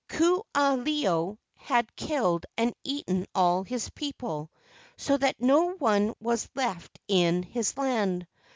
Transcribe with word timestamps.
Ku 0.09 0.41
aha 0.55 0.83
ilo 0.83 1.37
had 1.55 1.95
killed 1.95 2.47
and 2.57 2.73
eaten 2.83 3.27
all 3.35 3.61
his 3.63 3.91
people, 3.91 4.49
so 4.97 5.15
that 5.15 5.39
no 5.39 5.75
one 5.75 6.15
was 6.19 6.49
left 6.55 6.97
in 7.07 7.43
his 7.43 7.77
land. 7.77 8.25